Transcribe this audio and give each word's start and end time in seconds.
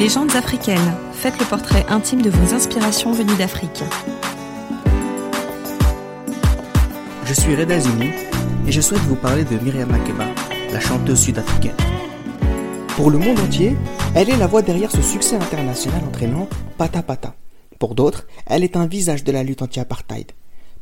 Légendes 0.00 0.34
africaines. 0.34 0.96
Faites 1.12 1.38
le 1.38 1.44
portrait 1.44 1.84
intime 1.90 2.22
de 2.22 2.30
vos 2.30 2.54
inspirations 2.54 3.12
venues 3.12 3.36
d'Afrique. 3.36 3.84
Je 7.26 7.34
suis 7.34 7.54
Reda 7.54 7.78
Zini 7.78 8.08
et 8.66 8.72
je 8.72 8.80
souhaite 8.80 9.02
vous 9.02 9.16
parler 9.16 9.44
de 9.44 9.58
Myriam 9.58 9.90
Makeba, 9.90 10.24
la 10.72 10.80
chanteuse 10.80 11.20
sud-africaine. 11.20 11.76
Pour 12.96 13.10
le 13.10 13.18
monde 13.18 13.40
entier, 13.40 13.76
elle 14.14 14.30
est 14.30 14.38
la 14.38 14.46
voix 14.46 14.62
derrière 14.62 14.90
ce 14.90 15.02
succès 15.02 15.36
international 15.36 16.02
entraînant 16.08 16.48
Pata 16.78 17.02
Pata. 17.02 17.34
Pour 17.78 17.94
d'autres, 17.94 18.26
elle 18.46 18.64
est 18.64 18.76
un 18.76 18.86
visage 18.86 19.22
de 19.22 19.32
la 19.32 19.42
lutte 19.42 19.60
anti-apartheid. 19.60 20.32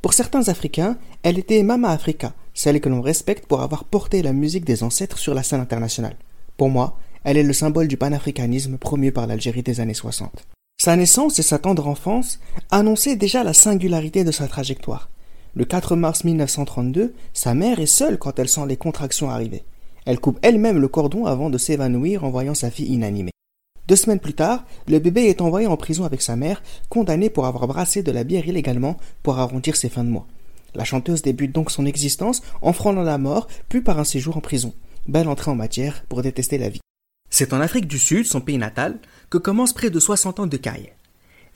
Pour 0.00 0.12
certains 0.12 0.46
Africains, 0.46 0.96
elle 1.24 1.40
était 1.40 1.64
Mama 1.64 1.90
Africa, 1.90 2.34
celle 2.54 2.80
que 2.80 2.88
l'on 2.88 3.02
respecte 3.02 3.46
pour 3.46 3.62
avoir 3.62 3.82
porté 3.82 4.22
la 4.22 4.32
musique 4.32 4.64
des 4.64 4.84
ancêtres 4.84 5.18
sur 5.18 5.34
la 5.34 5.42
scène 5.42 5.60
internationale. 5.60 6.14
Pour 6.56 6.70
moi, 6.70 6.98
elle 7.24 7.36
est 7.36 7.42
le 7.42 7.52
symbole 7.52 7.88
du 7.88 7.96
panafricanisme 7.96 8.78
promu 8.78 9.12
par 9.12 9.26
l'Algérie 9.26 9.62
des 9.62 9.80
années 9.80 9.95
60. 9.95 10.46
Sa 10.80 10.96
naissance 10.96 11.38
et 11.38 11.42
sa 11.42 11.59
tendre 11.59 11.88
enfance 11.88 12.38
annonçaient 12.70 13.16
déjà 13.16 13.42
la 13.42 13.52
singularité 13.52 14.22
de 14.22 14.30
sa 14.30 14.46
trajectoire. 14.46 15.09
Le 15.54 15.64
4 15.64 15.96
mars 15.96 16.24
1932, 16.24 17.14
sa 17.32 17.54
mère 17.54 17.80
est 17.80 17.86
seule 17.86 18.18
quand 18.18 18.38
elle 18.38 18.48
sent 18.48 18.66
les 18.68 18.76
contractions 18.76 19.28
arriver. 19.28 19.64
Elle 20.06 20.20
coupe 20.20 20.38
elle-même 20.42 20.78
le 20.78 20.88
cordon 20.88 21.26
avant 21.26 21.50
de 21.50 21.59
s'évanouir 21.59 22.24
en 22.24 22.30
voyant 22.30 22.54
sa 22.54 22.70
fille 22.70 22.92
inanimée. 22.92 23.32
Deux 23.88 23.96
semaines 23.96 24.20
plus 24.20 24.34
tard, 24.34 24.64
le 24.87 24.98
bébé 24.98 25.23
est 25.24 25.40
envoyé 25.40 25.66
en 25.66 25.76
prison 25.76 26.04
avec 26.04 26.23
sa 26.23 26.37
mère, 26.37 26.62
condamné 26.90 27.30
pour 27.30 27.46
avoir 27.46 27.66
brassé 27.66 28.02
de 28.02 28.12
la 28.12 28.23
bière 28.23 28.46
illégalement 28.46 28.98
pour 29.23 29.38
arrondir 29.38 29.76
ses 29.76 29.88
fins 29.88 30.04
de 30.04 30.10
mois. 30.10 30.26
La 30.74 30.84
chanteuse 30.84 31.23
débute 31.23 31.52
donc 31.52 31.70
son 31.70 31.87
existence 31.87 32.42
en 32.62 32.73
frôlant 32.73 33.02
la 33.02 33.18
mort, 33.18 33.48
puis 33.68 33.80
par 33.80 33.98
un 33.98 34.04
séjour 34.04 34.37
en 34.37 34.40
prison. 34.40 34.74
Belle 35.09 35.28
entrée 35.28 35.50
en 35.50 35.56
matière 35.56 36.04
pour 36.09 36.23
détester 36.23 36.59
la 36.59 36.68
vie. 36.68 36.80
C'est 37.30 37.52
en 37.52 37.60
Afrique 37.60 37.87
du 37.87 37.98
Sud, 37.98 38.27
son 38.27 38.41
pays 38.41 38.59
natal, 38.59 38.98
que 39.30 39.38
commence 39.38 39.73
près 39.73 39.91
de 39.91 40.00
60 40.00 40.40
ans 40.40 40.46
de 40.46 40.57
carrière. 40.57 40.95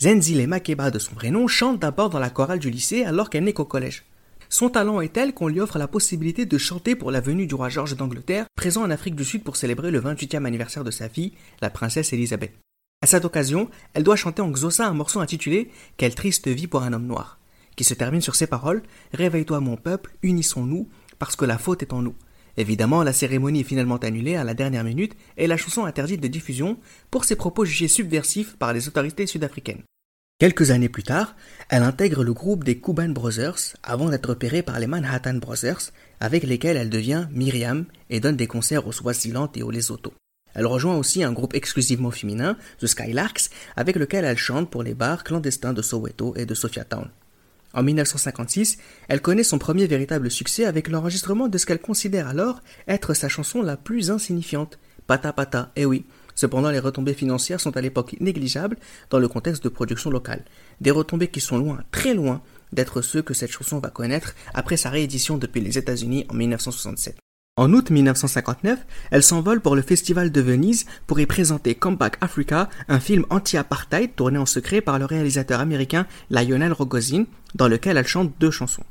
Zenzile 0.00 0.46
Makeba 0.46 0.90
de 0.90 0.98
son 0.98 1.14
vrai 1.14 1.30
nom 1.30 1.46
chante 1.46 1.80
d'abord 1.80 2.10
dans 2.10 2.18
la 2.18 2.30
chorale 2.30 2.58
du 2.58 2.70
lycée 2.70 3.04
alors 3.04 3.30
qu'elle 3.30 3.44
n'est 3.44 3.52
qu'au 3.52 3.64
collège. 3.64 4.04
Son 4.48 4.68
talent 4.68 5.00
est 5.00 5.14
tel 5.14 5.32
qu'on 5.32 5.48
lui 5.48 5.60
offre 5.60 5.78
la 5.78 5.88
possibilité 5.88 6.44
de 6.44 6.58
chanter 6.58 6.94
pour 6.94 7.10
la 7.10 7.20
venue 7.20 7.46
du 7.46 7.54
roi 7.54 7.70
George 7.70 7.96
d'Angleterre, 7.96 8.44
présent 8.54 8.82
en 8.82 8.90
Afrique 8.90 9.16
du 9.16 9.24
Sud 9.24 9.44
pour 9.44 9.56
célébrer 9.56 9.90
le 9.90 10.00
28e 10.00 10.44
anniversaire 10.44 10.84
de 10.84 10.90
sa 10.90 11.08
fille, 11.08 11.32
la 11.62 11.70
princesse 11.70 12.12
Elisabeth. 12.12 12.52
À 13.00 13.06
cette 13.06 13.24
occasion, 13.24 13.70
elle 13.94 14.04
doit 14.04 14.16
chanter 14.16 14.42
en 14.42 14.50
Xhosa 14.50 14.86
un 14.86 14.92
morceau 14.92 15.20
intitulé 15.20 15.70
Quelle 15.96 16.14
triste 16.14 16.48
vie 16.48 16.66
pour 16.66 16.82
un 16.82 16.92
homme 16.92 17.06
noir, 17.06 17.38
qui 17.76 17.84
se 17.84 17.94
termine 17.94 18.20
sur 18.20 18.34
ces 18.34 18.46
paroles 18.46 18.82
Réveille-toi 19.14 19.60
mon 19.60 19.76
peuple, 19.76 20.12
unissons-nous, 20.22 20.86
parce 21.18 21.34
que 21.34 21.46
la 21.46 21.56
faute 21.56 21.82
est 21.82 21.94
en 21.94 22.02
nous. 22.02 22.14
Évidemment, 22.56 23.02
la 23.02 23.12
cérémonie 23.12 23.60
est 23.60 23.64
finalement 23.64 23.96
annulée 23.96 24.36
à 24.36 24.44
la 24.44 24.54
dernière 24.54 24.84
minute 24.84 25.14
et 25.36 25.46
la 25.46 25.56
chanson 25.56 25.84
interdite 25.84 26.20
de 26.20 26.28
diffusion 26.28 26.78
pour 27.10 27.24
ses 27.24 27.36
propos 27.36 27.64
jugés 27.64 27.88
subversifs 27.88 28.56
par 28.56 28.72
les 28.72 28.88
autorités 28.88 29.26
sud-africaines. 29.26 29.82
Quelques 30.38 30.72
années 30.72 30.88
plus 30.88 31.04
tard, 31.04 31.36
elle 31.68 31.84
intègre 31.84 32.24
le 32.24 32.32
groupe 32.32 32.64
des 32.64 32.78
Cuban 32.78 33.10
Brothers 33.10 33.76
avant 33.82 34.10
d'être 34.10 34.30
repérée 34.30 34.62
par 34.62 34.80
les 34.80 34.88
Manhattan 34.88 35.34
Brothers 35.34 35.92
avec 36.18 36.42
lesquels 36.42 36.76
elle 36.76 36.90
devient 36.90 37.28
Myriam 37.30 37.84
et 38.10 38.18
donne 38.18 38.36
des 38.36 38.48
concerts 38.48 38.86
au 38.86 38.92
Swaziland 38.92 39.50
et 39.54 39.62
au 39.62 39.70
Lesotho. 39.70 40.12
Elle 40.54 40.66
rejoint 40.66 40.96
aussi 40.96 41.22
un 41.22 41.32
groupe 41.32 41.54
exclusivement 41.54 42.10
féminin, 42.10 42.56
The 42.80 42.86
Skylarks, 42.86 43.50
avec 43.76 43.96
lequel 43.96 44.24
elle 44.24 44.36
chante 44.36 44.68
pour 44.68 44.82
les 44.82 44.94
bars 44.94 45.24
clandestins 45.24 45.72
de 45.72 45.80
Soweto 45.80 46.34
et 46.36 46.44
de 46.44 46.54
Sophiatown. 46.54 47.08
En 47.74 47.82
1956, 47.82 48.78
elle 49.08 49.20
connaît 49.20 49.44
son 49.44 49.58
premier 49.58 49.86
véritable 49.86 50.30
succès 50.30 50.64
avec 50.64 50.88
l'enregistrement 50.88 51.48
de 51.48 51.58
ce 51.58 51.66
qu'elle 51.66 51.80
considère 51.80 52.28
alors 52.28 52.60
être 52.88 53.14
sa 53.14 53.28
chanson 53.28 53.62
la 53.62 53.76
plus 53.76 54.10
insignifiante, 54.10 54.78
Pata 55.06 55.32
Pata, 55.32 55.72
eh 55.76 55.84
oui. 55.84 56.04
Cependant, 56.34 56.70
les 56.70 56.78
retombées 56.78 57.14
financières 57.14 57.60
sont 57.60 57.76
à 57.76 57.80
l'époque 57.80 58.16
négligeables 58.20 58.78
dans 59.10 59.18
le 59.18 59.28
contexte 59.28 59.62
de 59.64 59.68
production 59.68 60.10
locale. 60.10 60.44
Des 60.80 60.90
retombées 60.90 61.28
qui 61.28 61.40
sont 61.40 61.58
loin, 61.58 61.80
très 61.90 62.14
loin, 62.14 62.42
d'être 62.72 63.02
ceux 63.02 63.22
que 63.22 63.34
cette 63.34 63.52
chanson 63.52 63.78
va 63.78 63.90
connaître 63.90 64.34
après 64.54 64.76
sa 64.76 64.90
réédition 64.90 65.36
depuis 65.36 65.60
les 65.60 65.76
États-Unis 65.76 66.26
en 66.30 66.34
1967. 66.34 67.21
En 67.56 67.74
août 67.74 67.90
1959, 67.90 68.78
elle 69.10 69.22
s'envole 69.22 69.60
pour 69.60 69.76
le 69.76 69.82
Festival 69.82 70.32
de 70.32 70.40
Venise 70.40 70.86
pour 71.06 71.20
y 71.20 71.26
présenter 71.26 71.74
Comeback 71.74 72.16
Africa, 72.22 72.70
un 72.88 72.98
film 72.98 73.26
anti-apartheid 73.28 74.14
tourné 74.16 74.38
en 74.38 74.46
secret 74.46 74.80
par 74.80 74.98
le 74.98 75.04
réalisateur 75.04 75.60
américain 75.60 76.06
Lionel 76.30 76.72
Rogozin, 76.72 77.24
dans 77.54 77.68
lequel 77.68 77.98
elle 77.98 78.06
chante 78.06 78.32
deux 78.40 78.50
chansons. 78.50 78.84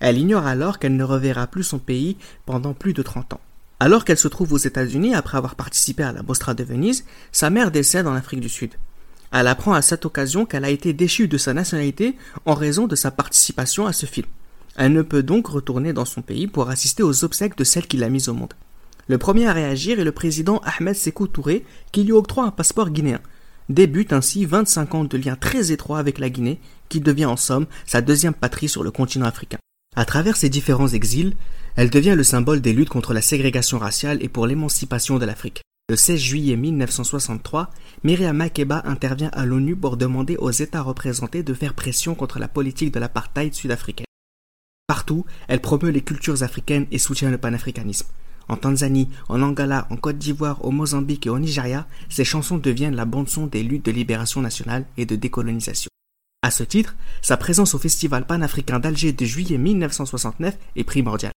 Elle 0.00 0.18
ignore 0.18 0.44
alors 0.44 0.80
qu'elle 0.80 0.96
ne 0.96 1.04
reverra 1.04 1.46
plus 1.46 1.62
son 1.62 1.78
pays 1.78 2.16
pendant 2.46 2.74
plus 2.74 2.94
de 2.94 3.02
30 3.02 3.34
ans. 3.34 3.40
Alors 3.78 4.04
qu'elle 4.04 4.18
se 4.18 4.26
trouve 4.26 4.52
aux 4.54 4.58
États-Unis 4.58 5.14
après 5.14 5.38
avoir 5.38 5.54
participé 5.54 6.02
à 6.02 6.10
la 6.10 6.24
Mostra 6.24 6.54
de 6.54 6.64
Venise, 6.64 7.04
sa 7.30 7.48
mère 7.48 7.70
décède 7.70 8.08
en 8.08 8.14
Afrique 8.14 8.40
du 8.40 8.48
Sud. 8.48 8.74
Elle 9.30 9.46
apprend 9.46 9.72
à 9.72 9.82
cette 9.82 10.04
occasion 10.04 10.46
qu'elle 10.46 10.64
a 10.64 10.70
été 10.70 10.94
déchue 10.94 11.28
de 11.28 11.38
sa 11.38 11.54
nationalité 11.54 12.16
en 12.44 12.54
raison 12.54 12.88
de 12.88 12.96
sa 12.96 13.12
participation 13.12 13.86
à 13.86 13.92
ce 13.92 14.06
film. 14.06 14.26
Elle 14.76 14.92
ne 14.92 15.02
peut 15.02 15.22
donc 15.22 15.46
retourner 15.46 15.92
dans 15.92 16.04
son 16.04 16.22
pays 16.22 16.46
pour 16.46 16.68
assister 16.68 17.02
aux 17.02 17.24
obsèques 17.24 17.56
de 17.56 17.64
celle 17.64 17.86
qui 17.86 17.96
l'a 17.96 18.08
mise 18.08 18.28
au 18.28 18.34
monde. 18.34 18.54
Le 19.06 19.18
premier 19.18 19.46
à 19.46 19.52
réagir 19.52 20.00
est 20.00 20.04
le 20.04 20.12
président 20.12 20.60
Ahmed 20.64 20.94
Sékou 20.94 21.26
Touré, 21.26 21.64
qui 21.92 22.04
lui 22.04 22.12
octroie 22.12 22.44
un 22.44 22.50
passeport 22.50 22.90
guinéen. 22.90 23.20
Débute 23.68 24.12
ainsi 24.12 24.44
25 24.44 24.94
ans 24.94 25.04
de 25.04 25.16
liens 25.16 25.36
très 25.36 25.72
étroits 25.72 25.98
avec 25.98 26.18
la 26.18 26.30
Guinée, 26.30 26.60
qui 26.88 27.00
devient 27.00 27.26
en 27.26 27.36
somme 27.36 27.66
sa 27.86 28.00
deuxième 28.00 28.34
patrie 28.34 28.68
sur 28.68 28.82
le 28.82 28.90
continent 28.90 29.26
africain. 29.26 29.58
À 29.96 30.04
travers 30.04 30.36
ses 30.36 30.48
différents 30.48 30.88
exils, 30.88 31.34
elle 31.76 31.90
devient 31.90 32.14
le 32.16 32.24
symbole 32.24 32.60
des 32.60 32.72
luttes 32.72 32.88
contre 32.88 33.14
la 33.14 33.22
ségrégation 33.22 33.78
raciale 33.78 34.22
et 34.22 34.28
pour 34.28 34.46
l'émancipation 34.46 35.18
de 35.18 35.24
l'Afrique. 35.24 35.62
Le 35.90 35.96
16 35.96 36.18
juillet 36.18 36.56
1963, 36.56 37.70
Myriam 38.04 38.36
Makeba 38.36 38.82
intervient 38.86 39.30
à 39.34 39.44
l'ONU 39.44 39.76
pour 39.76 39.96
demander 39.96 40.36
aux 40.36 40.50
États 40.50 40.82
représentés 40.82 41.42
de 41.42 41.54
faire 41.54 41.74
pression 41.74 42.14
contre 42.14 42.38
la 42.38 42.48
politique 42.48 42.92
de 42.92 43.00
l'apartheid 43.00 43.54
sud-africaine. 43.54 44.06
Partout, 44.86 45.24
elle 45.48 45.60
promeut 45.60 45.90
les 45.90 46.02
cultures 46.02 46.42
africaines 46.42 46.86
et 46.90 46.98
soutient 46.98 47.30
le 47.30 47.38
panafricanisme. 47.38 48.06
En 48.48 48.56
Tanzanie, 48.56 49.08
en 49.28 49.40
Angola, 49.40 49.86
en 49.90 49.96
Côte 49.96 50.18
d'Ivoire, 50.18 50.62
au 50.64 50.70
Mozambique 50.70 51.26
et 51.26 51.30
au 51.30 51.38
Nigeria, 51.38 51.86
ses 52.10 52.24
chansons 52.24 52.58
deviennent 52.58 52.96
la 52.96 53.06
bande-son 53.06 53.46
des 53.46 53.62
luttes 53.62 53.86
de 53.86 53.90
libération 53.90 54.42
nationale 54.42 54.84
et 54.98 55.06
de 55.06 55.16
décolonisation. 55.16 55.88
À 56.42 56.50
ce 56.50 56.62
titre, 56.62 56.94
sa 57.22 57.38
présence 57.38 57.74
au 57.74 57.78
Festival 57.78 58.26
panafricain 58.26 58.78
d'Alger 58.78 59.12
de 59.12 59.24
juillet 59.24 59.56
1969 59.56 60.58
est 60.76 60.84
primordiale. 60.84 61.32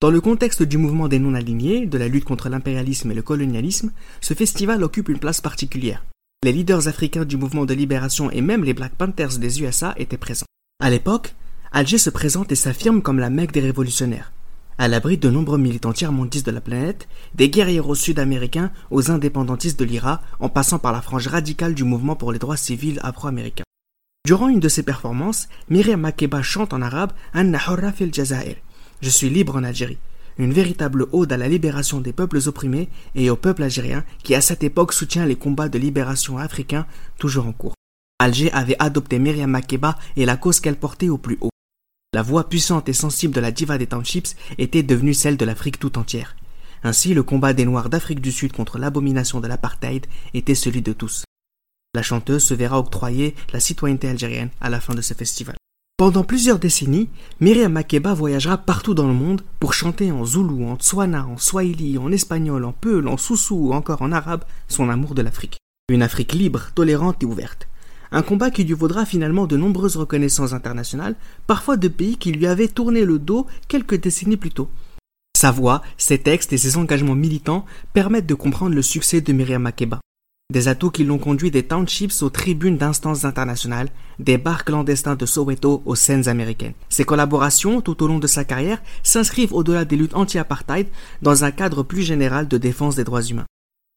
Dans 0.00 0.10
le 0.12 0.20
contexte 0.20 0.62
du 0.62 0.78
mouvement 0.78 1.08
des 1.08 1.18
non-alignés, 1.18 1.86
de 1.86 1.98
la 1.98 2.06
lutte 2.06 2.24
contre 2.24 2.48
l'impérialisme 2.48 3.10
et 3.10 3.14
le 3.16 3.22
colonialisme, 3.22 3.90
ce 4.20 4.34
festival 4.34 4.84
occupe 4.84 5.08
une 5.08 5.18
place 5.18 5.40
particulière. 5.40 6.04
Les 6.44 6.52
leaders 6.52 6.86
africains 6.86 7.24
du 7.24 7.36
mouvement 7.36 7.64
de 7.64 7.74
libération 7.74 8.30
et 8.30 8.40
même 8.40 8.62
les 8.62 8.74
Black 8.74 8.94
Panthers 8.94 9.38
des 9.40 9.60
USA 9.60 9.94
étaient 9.96 10.16
présents. 10.16 10.46
À 10.78 10.88
l'époque, 10.88 11.34
Alger 11.70 11.98
se 11.98 12.10
présente 12.10 12.50
et 12.50 12.56
s'affirme 12.56 13.02
comme 13.02 13.18
la 13.18 13.30
Mecque 13.30 13.52
des 13.52 13.60
révolutionnaires. 13.60 14.32
Elle 14.78 14.94
abrite 14.94 15.22
de 15.22 15.30
nombreux 15.30 15.58
militants 15.58 15.92
tiers-mondistes 15.92 16.46
de 16.46 16.52
la 16.52 16.60
planète, 16.60 17.08
des 17.34 17.50
guerriers 17.50 17.82
sud-américains 17.94 18.70
aux 18.90 19.10
indépendantistes 19.10 19.78
de 19.78 19.84
l'IRA, 19.84 20.22
en 20.40 20.48
passant 20.48 20.78
par 20.78 20.92
la 20.92 21.02
frange 21.02 21.26
radicale 21.26 21.74
du 21.74 21.84
mouvement 21.84 22.16
pour 22.16 22.32
les 22.32 22.38
droits 22.38 22.56
civils 22.56 23.00
afro-américains. 23.02 23.64
Durant 24.24 24.48
une 24.48 24.60
de 24.60 24.68
ses 24.68 24.82
performances, 24.82 25.48
Myriam 25.68 26.00
Makeba 26.00 26.42
chante 26.42 26.72
en 26.72 26.80
arabe 26.80 27.12
Anna 27.34 27.58
fil 27.94 28.14
Jazair. 28.14 28.56
Je 29.00 29.10
suis 29.10 29.30
libre 29.30 29.56
en 29.56 29.64
Algérie. 29.64 29.98
Une 30.38 30.52
véritable 30.52 31.06
ode 31.12 31.32
à 31.32 31.36
la 31.36 31.48
libération 31.48 32.00
des 32.00 32.12
peuples 32.12 32.38
opprimés 32.46 32.88
et 33.16 33.30
au 33.30 33.36
peuple 33.36 33.64
algérien 33.64 34.04
qui 34.22 34.36
à 34.36 34.40
cette 34.40 34.62
époque 34.62 34.92
soutient 34.92 35.26
les 35.26 35.36
combats 35.36 35.68
de 35.68 35.78
libération 35.78 36.38
africains 36.38 36.86
toujours 37.18 37.46
en 37.46 37.52
cours. 37.52 37.74
Alger 38.20 38.52
avait 38.52 38.76
adopté 38.78 39.18
Myriam 39.18 39.50
Makeba 39.50 39.98
et 40.16 40.24
la 40.24 40.36
cause 40.36 40.60
qu'elle 40.60 40.76
portait 40.76 41.08
au 41.08 41.18
plus 41.18 41.38
haut. 41.40 41.50
La 42.14 42.22
voix 42.22 42.48
puissante 42.48 42.88
et 42.88 42.94
sensible 42.94 43.34
de 43.34 43.40
la 43.40 43.50
diva 43.50 43.76
des 43.76 43.86
townships 43.86 44.34
était 44.56 44.82
devenue 44.82 45.12
celle 45.12 45.36
de 45.36 45.44
l'Afrique 45.44 45.78
tout 45.78 45.98
entière. 45.98 46.36
Ainsi, 46.82 47.12
le 47.12 47.22
combat 47.22 47.52
des 47.52 47.66
Noirs 47.66 47.90
d'Afrique 47.90 48.22
du 48.22 48.32
Sud 48.32 48.52
contre 48.52 48.78
l'abomination 48.78 49.40
de 49.40 49.46
l'apartheid 49.46 50.06
était 50.32 50.54
celui 50.54 50.80
de 50.80 50.94
tous. 50.94 51.24
La 51.94 52.02
chanteuse 52.02 52.44
se 52.44 52.54
verra 52.54 52.78
octroyer 52.78 53.34
la 53.52 53.60
citoyenneté 53.60 54.08
algérienne 54.08 54.48
à 54.62 54.70
la 54.70 54.80
fin 54.80 54.94
de 54.94 55.02
ce 55.02 55.12
festival. 55.12 55.56
Pendant 55.98 56.24
plusieurs 56.24 56.58
décennies, 56.58 57.10
Myriam 57.40 57.72
Makeba 57.72 58.14
voyagera 58.14 58.56
partout 58.56 58.94
dans 58.94 59.08
le 59.08 59.12
monde 59.12 59.42
pour 59.60 59.74
chanter 59.74 60.10
en 60.10 60.24
zoulou, 60.24 60.66
en 60.66 60.76
tswana, 60.76 61.26
en 61.26 61.36
swahili, 61.36 61.98
en 61.98 62.10
espagnol, 62.10 62.64
en 62.64 62.72
peul, 62.72 63.06
en 63.06 63.18
soussou 63.18 63.68
ou 63.68 63.74
encore 63.74 64.00
en 64.00 64.12
arabe 64.12 64.44
son 64.66 64.88
amour 64.88 65.14
de 65.14 65.20
l'Afrique. 65.20 65.58
Une 65.90 66.02
Afrique 66.02 66.32
libre, 66.32 66.70
tolérante 66.74 67.22
et 67.22 67.26
ouverte. 67.26 67.68
Un 68.10 68.22
combat 68.22 68.50
qui 68.50 68.64
lui 68.64 68.72
vaudra 68.72 69.04
finalement 69.04 69.46
de 69.46 69.56
nombreuses 69.56 69.96
reconnaissances 69.96 70.52
internationales, 70.52 71.16
parfois 71.46 71.76
de 71.76 71.88
pays 71.88 72.16
qui 72.16 72.32
lui 72.32 72.46
avaient 72.46 72.68
tourné 72.68 73.04
le 73.04 73.18
dos 73.18 73.46
quelques 73.68 74.00
décennies 74.00 74.36
plus 74.36 74.50
tôt. 74.50 74.70
Sa 75.36 75.50
voix, 75.50 75.82
ses 75.96 76.18
textes 76.18 76.52
et 76.52 76.58
ses 76.58 76.76
engagements 76.76 77.14
militants 77.14 77.64
permettent 77.92 78.26
de 78.26 78.34
comprendre 78.34 78.74
le 78.74 78.82
succès 78.82 79.20
de 79.20 79.32
Myriam 79.32 79.62
Makeba. 79.62 80.00
Des 80.50 80.66
atouts 80.66 80.90
qui 80.90 81.04
l'ont 81.04 81.18
conduit 81.18 81.50
des 81.50 81.62
townships 81.62 82.22
aux 82.22 82.30
tribunes 82.30 82.78
d'instances 82.78 83.26
internationales, 83.26 83.90
des 84.18 84.38
bars 84.38 84.64
clandestins 84.64 85.14
de 85.14 85.26
Soweto 85.26 85.82
aux 85.84 85.94
scènes 85.94 86.26
américaines. 86.26 86.72
Ses 86.88 87.04
collaborations 87.04 87.82
tout 87.82 88.02
au 88.02 88.08
long 88.08 88.18
de 88.18 88.26
sa 88.26 88.44
carrière 88.44 88.82
s'inscrivent 89.02 89.52
au-delà 89.52 89.84
des 89.84 89.96
luttes 89.96 90.16
anti-apartheid 90.16 90.88
dans 91.20 91.44
un 91.44 91.50
cadre 91.50 91.82
plus 91.82 92.02
général 92.02 92.48
de 92.48 92.56
défense 92.56 92.96
des 92.96 93.04
droits 93.04 93.22
humains. 93.22 93.44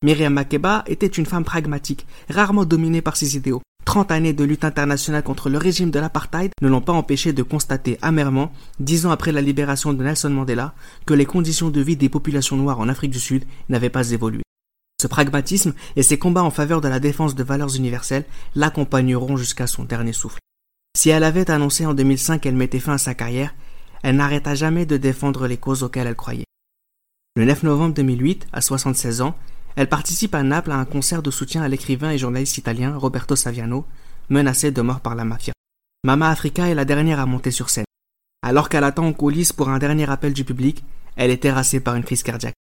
Myriam 0.03 0.33
Makeba 0.33 0.83
était 0.87 1.07
une 1.07 1.25
femme 1.25 1.45
pragmatique, 1.45 2.05
rarement 2.29 2.65
dominée 2.65 3.01
par 3.01 3.15
ses 3.15 3.37
idéaux. 3.37 3.61
Trente 3.85 4.11
années 4.11 4.33
de 4.33 4.43
lutte 4.43 4.63
internationale 4.63 5.23
contre 5.23 5.49
le 5.49 5.57
régime 5.57 5.91
de 5.91 5.99
l'apartheid 5.99 6.51
ne 6.61 6.67
l'ont 6.67 6.81
pas 6.81 6.93
empêché 6.93 7.33
de 7.33 7.43
constater 7.43 7.97
amèrement, 8.01 8.53
dix 8.79 9.05
ans 9.05 9.11
après 9.11 9.31
la 9.31 9.41
libération 9.41 9.91
de 9.91 10.03
Nelson 10.03 10.29
Mandela, 10.29 10.73
que 11.05 11.13
les 11.13 11.25
conditions 11.25 11.69
de 11.69 11.81
vie 11.81 11.97
des 11.97 12.09
populations 12.09 12.55
noires 12.55 12.79
en 12.79 12.89
Afrique 12.89 13.11
du 13.11 13.19
Sud 13.19 13.45
n'avaient 13.69 13.89
pas 13.89 14.11
évolué. 14.11 14.43
Ce 15.01 15.07
pragmatisme 15.07 15.73
et 15.95 16.03
ses 16.03 16.19
combats 16.19 16.43
en 16.43 16.51
faveur 16.51 16.79
de 16.79 16.87
la 16.87 16.99
défense 16.99 17.33
de 17.33 17.43
valeurs 17.43 17.75
universelles 17.75 18.25
l'accompagneront 18.55 19.35
jusqu'à 19.35 19.65
son 19.65 19.83
dernier 19.83 20.13
souffle. 20.13 20.39
Si 20.95 21.09
elle 21.09 21.23
avait 21.23 21.49
annoncé 21.49 21.85
en 21.85 21.95
2005 21.95 22.41
qu'elle 22.41 22.55
mettait 22.55 22.79
fin 22.79 22.93
à 22.93 22.97
sa 22.99 23.15
carrière, 23.15 23.55
elle 24.03 24.17
n'arrêta 24.17 24.53
jamais 24.55 24.85
de 24.85 24.97
défendre 24.97 25.47
les 25.47 25.57
causes 25.57 25.83
auxquelles 25.83 26.07
elle 26.07 26.15
croyait. 26.15 26.45
Le 27.35 27.45
9 27.45 27.63
novembre 27.63 27.95
2008, 27.95 28.47
à 28.51 28.61
76 28.61 29.21
ans, 29.21 29.35
elle 29.75 29.89
participe 29.89 30.35
à 30.35 30.43
Naples 30.43 30.71
à 30.71 30.77
un 30.77 30.85
concert 30.85 31.21
de 31.21 31.31
soutien 31.31 31.61
à 31.61 31.67
l'écrivain 31.67 32.11
et 32.11 32.17
journaliste 32.17 32.57
italien 32.57 32.97
Roberto 32.97 33.35
Saviano, 33.35 33.85
menacé 34.29 34.71
de 34.71 34.81
mort 34.81 35.01
par 35.01 35.15
la 35.15 35.25
mafia. 35.25 35.53
Mama 36.03 36.29
Africa 36.29 36.67
est 36.67 36.75
la 36.75 36.85
dernière 36.85 37.19
à 37.19 37.25
monter 37.25 37.51
sur 37.51 37.69
scène. 37.69 37.85
Alors 38.43 38.69
qu'elle 38.69 38.83
attend 38.83 39.05
en 39.05 39.13
coulisses 39.13 39.53
pour 39.53 39.69
un 39.69 39.77
dernier 39.77 40.09
appel 40.09 40.33
du 40.33 40.43
public, 40.43 40.83
elle 41.15 41.31
est 41.31 41.43
terrassée 41.43 41.79
par 41.79 41.95
une 41.95 42.03
crise 42.03 42.23
cardiaque. 42.23 42.55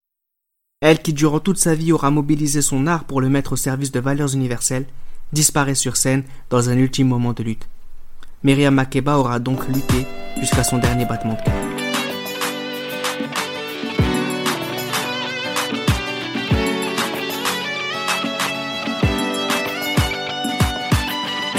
Elle 0.81 1.01
qui 1.01 1.13
durant 1.13 1.39
toute 1.39 1.57
sa 1.57 1.75
vie 1.75 1.91
aura 1.91 2.11
mobilisé 2.11 2.61
son 2.61 2.87
art 2.87 3.05
pour 3.05 3.21
le 3.21 3.29
mettre 3.29 3.53
au 3.53 3.57
service 3.57 3.91
de 3.91 3.99
valeurs 3.99 4.33
universelles, 4.33 4.85
disparaît 5.33 5.75
sur 5.75 5.97
scène 5.97 6.23
dans 6.49 6.69
un 6.69 6.77
ultime 6.77 7.07
moment 7.07 7.33
de 7.33 7.43
lutte. 7.43 7.67
Myriam 8.43 8.73
Makeba 8.73 9.17
aura 9.17 9.39
donc 9.39 9.67
lutté 9.67 10.05
jusqu'à 10.39 10.63
son 10.63 10.77
dernier 10.77 11.05
battement 11.05 11.33
de 11.33 11.41
cœur. 11.41 11.68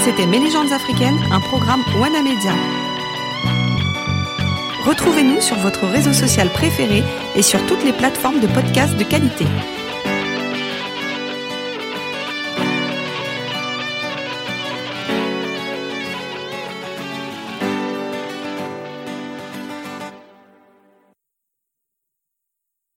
C'était 0.03 0.25
Mes 0.25 0.39
africaines, 0.73 1.19
un 1.31 1.39
programme 1.39 1.83
Wana 1.99 2.23
Media. 2.23 2.53
Retrouvez-nous 4.83 5.41
sur 5.41 5.57
votre 5.57 5.85
réseau 5.85 6.11
social 6.11 6.49
préféré 6.49 7.03
et 7.35 7.43
sur 7.43 7.63
toutes 7.67 7.83
les 7.83 7.93
plateformes 7.93 8.39
de 8.39 8.47
podcasts 8.47 8.97
de 8.97 9.03
qualité. 9.03 9.45